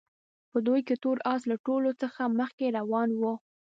[0.51, 3.33] په دوی کې تور اس له ټولو څخه مخکې روان وو.